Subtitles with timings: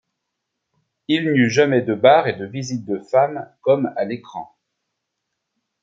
[1.07, 4.57] Il n'y eut jamais de bar et de visites de femmes comme à l'écran.